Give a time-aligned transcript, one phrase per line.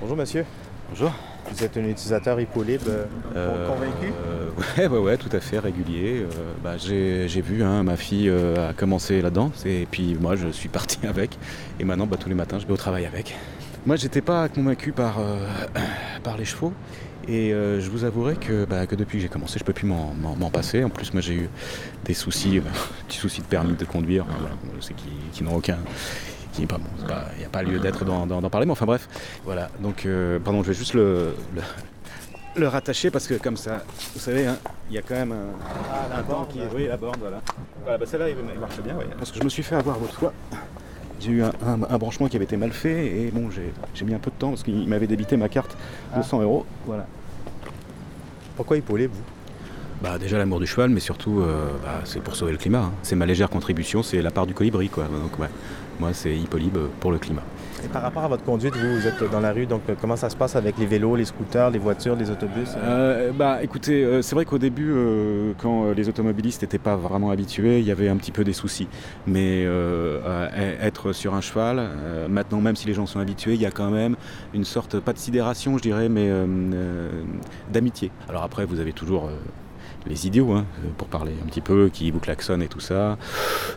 [0.00, 0.44] Bonjour monsieur.
[0.90, 1.12] Bonjour.
[1.50, 2.86] Vous êtes un utilisateur Hippolyte
[3.34, 4.12] euh, convaincu?
[4.26, 6.22] euh, ouais, ouais, ouais, tout à fait, régulier.
[6.22, 6.26] Euh,
[6.62, 10.98] bah, j'ai, vu, hein, ma fille a commencé là-dedans, et puis moi je suis parti
[11.06, 11.36] avec.
[11.80, 13.34] Et maintenant, bah, tous les matins, je vais au travail avec.
[13.86, 15.18] Moi, j'étais pas convaincu par,
[16.22, 16.72] par les chevaux.
[17.26, 20.50] Et je vous avouerai que, bah, que depuis que j'ai commencé, je peux plus m'en,
[20.50, 20.82] passer.
[20.82, 21.50] En plus, moi, j'ai eu
[22.04, 22.60] des soucis,
[23.06, 24.24] petits soucis de permis de conduire,
[24.80, 25.78] c'est qui, qui n'ont aucun,
[26.58, 29.08] il n'y a pas lieu d'être d'en parler, mais enfin bref.
[29.44, 31.34] Voilà, donc euh, pardon, je vais juste le,
[32.56, 34.56] le, rattacher parce que comme ça, vous savez, hein,
[34.90, 35.54] il y a quand même un,
[36.12, 36.68] ah, borne, qui est.
[36.74, 37.40] Oui, la borne, voilà.
[37.82, 39.04] Voilà, bah celle-là, il marche bien, oui.
[39.16, 40.32] Parce que je me suis fait avoir l'autre fois.
[41.20, 43.48] J'ai eu un, branchement qui avait été mal fait et bon,
[43.94, 45.76] j'ai mis un peu de temps parce qu'il m'avait débité ma carte
[46.16, 46.42] de 100 ah.
[46.42, 46.66] euros.
[46.86, 47.06] Voilà.
[48.56, 49.22] Pourquoi épaulez vous?
[50.02, 52.84] Bah, déjà l'amour du cheval, mais surtout euh, bah, c'est pour sauver le climat.
[52.84, 52.92] Hein.
[53.02, 54.88] C'est ma légère contribution, c'est la part du colibri.
[54.88, 55.04] Quoi.
[55.04, 55.48] Donc ouais,
[55.98, 57.42] moi c'est Hippolybe pour le climat.
[57.84, 60.16] Et par rapport à votre conduite, vous, vous êtes dans la rue, donc euh, comment
[60.16, 62.70] ça se passe avec les vélos, les scooters, les voitures, les autobus?
[62.76, 64.94] Euh, Bah écoutez, c'est vrai qu'au début,
[65.58, 68.88] quand les automobilistes n'étaient pas vraiment habitués, il y avait un petit peu des soucis.
[69.26, 69.64] Mais
[70.82, 71.88] être sur un cheval,
[72.28, 74.16] maintenant même si les gens sont habitués, il y a quand même
[74.54, 76.30] une sorte, pas de sidération je dirais, mais
[77.72, 78.10] d'amitié.
[78.28, 79.30] Alors après, vous avez toujours
[80.06, 80.64] les idiots, hein,
[80.96, 83.18] pour parler un petit peu, qui vous klaxonnent et tout ça.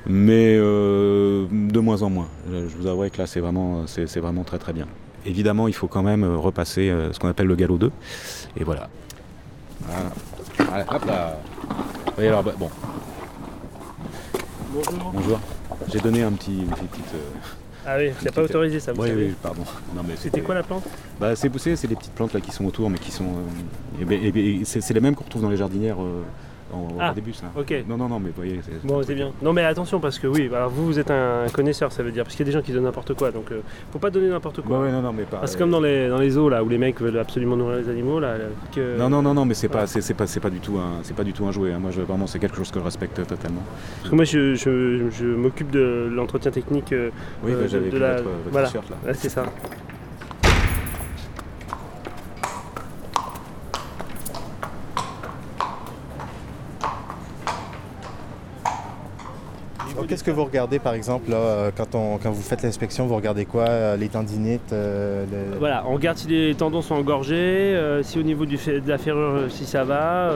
[0.05, 2.27] Mais euh, de moins en moins.
[2.49, 4.87] Je vous avoue que là, c'est vraiment, c'est, vraiment très très bien.
[5.25, 7.91] Évidemment, il faut quand même repasser euh, ce qu'on appelle le galop 2.
[8.57, 8.89] Et voilà.
[9.81, 10.85] Voilà.
[10.91, 11.39] hop là.
[12.17, 12.69] alors, bah, bon.
[14.73, 15.11] Bonjour.
[15.13, 15.39] Bonjour.
[15.91, 17.13] J'ai donné un petit, une petite.
[17.15, 17.39] Euh,
[17.85, 19.63] ah oui, tu pas autorisé ça, vous oui, Oui, pardon.
[20.17, 20.83] C'était quoi la plante
[21.19, 23.25] bah, C'est poussé, c'est les petites plantes là qui sont autour, mais qui sont.
[23.99, 26.01] Euh, c'est les mêmes qu'on retrouve dans les jardinières.
[26.01, 26.21] Euh,
[26.73, 27.45] en, ah, début ça.
[27.57, 27.73] Ok.
[27.87, 28.59] Non, non, non, mais vous voyez.
[28.83, 29.31] Bon, c'est bien.
[29.41, 32.23] Non, mais attention parce que oui, alors vous, vous êtes un connaisseur, ça veut dire,
[32.23, 34.29] parce qu'il y a des gens qui donnent n'importe quoi, donc euh, faut pas donner
[34.29, 34.77] n'importe quoi.
[34.77, 35.41] Bah ouais, non, non, mais pas.
[35.45, 37.89] C'est comme dans les, dans les zoos là où les mecs veulent absolument nourrir les
[37.89, 38.35] animaux là.
[38.73, 38.97] Que...
[38.97, 41.15] Non, non, non, non, mais c'est pas, c'est pas, c'est pas du tout un, c'est
[41.15, 41.73] pas du tout un jouet.
[41.73, 41.79] Hein.
[41.79, 43.61] Moi, je, vraiment, c'est quelque chose que je respecte totalement.
[43.99, 46.93] Parce que moi, je, je, je m'occupe de l'entretien technique.
[46.93, 47.09] Euh,
[47.43, 48.17] oui, bah, j'avais de, la...
[48.17, 48.67] votre, voilà.
[48.67, 48.81] là.
[49.05, 49.45] Ouais, c'est ça.
[60.07, 63.97] Qu'est-ce que vous regardez par exemple euh, quand, vous faites l'inspection Vous regardez quoi euh,
[63.97, 65.25] Les tendinites euh,
[65.59, 69.65] Voilà, on regarde si les tendons sont engorgés, si au niveau de la ferrure si
[69.65, 70.33] ça va.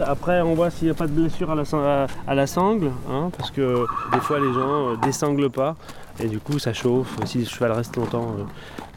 [0.00, 3.84] après, on voit s'il n'y a pas de blessure à la, sangle, hein, parce que
[4.12, 5.76] des fois les gens ne désanglent pas.
[6.18, 7.14] Et du coup, ça chauffe.
[7.26, 8.36] Si le cheval reste longtemps,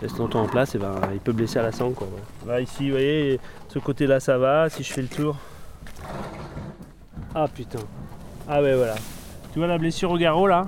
[0.02, 1.96] reste longtemps en place, eh ben, il peut blesser à la sangle.
[2.48, 4.70] Là, ici, vous voyez, ce côté-là, ça va.
[4.70, 5.36] Si je fais le tour.
[7.36, 7.80] Ah putain.
[8.48, 8.96] Ah ouais, voilà.
[9.52, 10.68] Tu vois la blessure au garrot là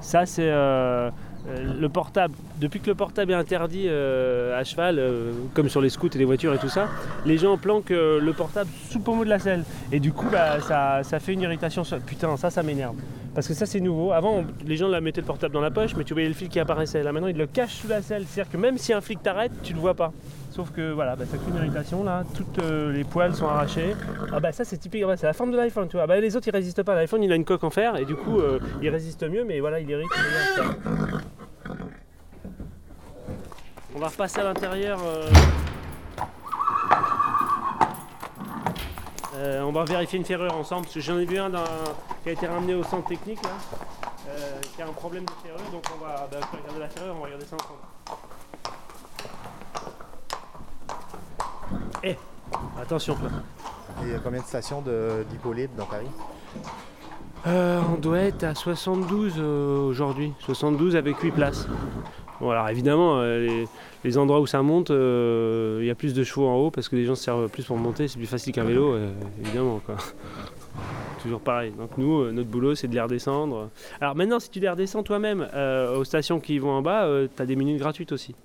[0.00, 1.10] Ça c'est euh,
[1.48, 2.34] euh, le portable.
[2.58, 5.00] Depuis que le portable est interdit euh, à cheval,
[5.52, 6.88] comme sur les scouts et les voitures et tout ça,
[7.26, 9.64] les gens planquent le portable sous le pommeau de la selle.
[9.92, 11.82] Et du coup bah, ça, fait une irritation.
[12.06, 12.96] Putain ça ça m'énerve.
[13.34, 14.12] Parce que ça c'est nouveau.
[14.12, 16.48] Avant les gens la mettaient le portable dans la poche mais tu voyais le fil
[16.48, 17.02] qui apparaissait.
[17.02, 18.24] Là maintenant ils le cachent sous la selle.
[18.26, 20.12] C'est-à-dire que même si un flic t'arrête, tu le vois pas.
[20.56, 23.94] Sauf que voilà, bah, ça crée une irritation là, toutes euh, les poils sont arrachés.
[24.32, 26.06] Ah bah ça c'est typique, c'est la forme de l'iPhone, tu vois.
[26.06, 28.16] Bah, les autres ils résistent pas, l'iPhone il a une coque en fer et du
[28.16, 30.08] coup euh, il résiste mieux, mais voilà il irrite.
[33.94, 34.98] On va repasser à l'intérieur.
[39.36, 41.50] Euh, on va vérifier une ferrure ensemble, parce que j'en ai vu un
[42.22, 43.50] qui a été ramené au centre technique là,
[44.74, 47.26] qui a un problème de ferrure, donc on va bah, regarder la ferrure, on va
[47.26, 47.95] regarder ça ensemble.
[52.06, 52.14] Eh
[52.80, 53.16] Attention.
[54.02, 54.82] Il y a combien de stations
[55.28, 56.06] d'Hippolyte dans Paris?
[57.46, 60.32] Euh, On doit être à 72 euh, aujourd'hui.
[60.40, 61.66] 72 avec 8 places.
[62.40, 63.64] Bon, alors évidemment, euh,
[64.04, 66.94] les, endroits où ça monte, il y a plus de chevaux en haut parce que
[66.94, 68.06] les gens se servent plus pour monter.
[68.06, 68.96] C'est plus facile qu'un vélo,
[69.40, 69.80] évidemment.
[69.84, 69.96] Quoi.
[71.22, 71.72] Toujours pareil.
[71.72, 73.70] Donc nous, notre boulot, c'est de les redescendre.
[74.00, 75.48] Alors maintenant, si tu les redescends toi-même
[75.96, 78.36] aux stations qui vont en bas, tu as des minutes gratuites aussi.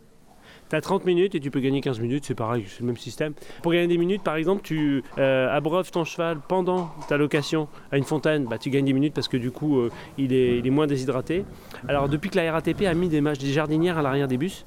[0.71, 2.95] Tu as 30 minutes et tu peux gagner 15 minutes, c'est pareil, c'est le même
[2.95, 3.33] système.
[3.61, 7.97] Pour gagner des minutes, par exemple, tu euh, abreuves ton cheval pendant ta location à
[7.97, 10.87] une fontaine, bah, tu gagnes des minutes parce que du coup, euh, il, est, moins
[10.87, 11.43] déshydraté.
[11.89, 14.65] Alors, depuis que la RATP a mis des, des jardinières à l'arrière des bus,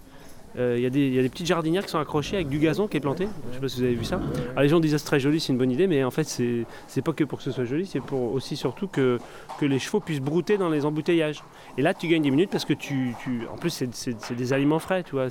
[0.57, 3.01] euh, il y, a des petites jardinières qui sont accrochées avec du gazon qui est
[3.01, 3.27] planté.
[3.45, 4.21] Je ne sais pas si vous avez vu ça.
[4.57, 7.03] Les gens disent que c'est très joli, c'est une bonne idée, mais en fait c'est
[7.03, 9.19] pas que pour que ce soit joli, c'est pour aussi surtout que,
[9.61, 11.43] les chevaux puissent brouter dans les embouteillages.
[11.77, 13.15] Et là tu gagnes des minutes parce que tu,
[13.53, 15.29] en plus c'est des aliments frais, tu vois.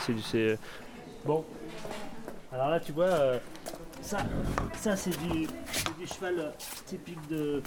[1.25, 1.45] Bon.
[2.51, 3.37] Alors là tu vois, euh,
[4.01, 4.17] ça,
[4.79, 5.47] ça c'est du,
[6.05, 6.49] cheval euh,
[6.85, 7.61] typique de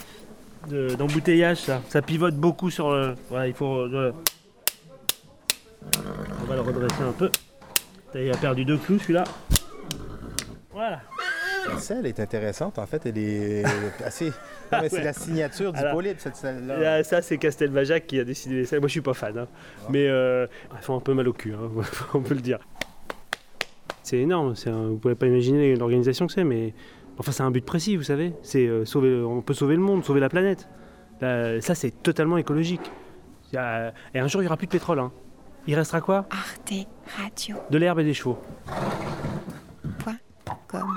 [0.96, 1.82] d'embouteillage ça.
[1.88, 3.14] ça pivote beaucoup sur le.
[3.30, 3.86] Voilà, il faut.
[6.46, 7.30] On va le redresser un peu.
[8.14, 9.24] Il a perdu deux clous celui-là.
[10.72, 11.00] Voilà.
[11.68, 13.64] La selle est intéressante, en fait, elle est
[14.04, 14.32] assez.
[14.88, 16.78] C'est la signature du polype, cette selle-là.
[16.78, 18.78] Là, ça, c'est Castelbajac qui a décidé ça.
[18.78, 19.36] Moi, je suis pas fan.
[19.36, 19.46] hein.
[19.90, 21.70] Mais euh, elles font un peu mal au cul, hein,
[22.14, 22.58] on peut le dire.
[24.02, 24.54] C'est énorme.
[24.66, 26.72] un- vous pouvez pas imaginer l'organisation que c'est, mais
[27.18, 28.32] enfin, c'est un but précis, vous savez.
[28.42, 29.20] C'est euh, sauver.
[29.24, 30.68] On peut sauver le monde, sauver la planète.
[31.20, 32.92] Là, ça, c'est totalement écologique.
[33.56, 35.00] A- Et un jour, il y aura plus de pétrole.
[35.00, 35.10] hein.
[35.66, 36.86] Il restera quoi Arte
[37.20, 37.56] Radio.
[37.70, 38.38] De l'herbe et des chevaux.
[39.98, 40.18] Point
[40.68, 40.88] com.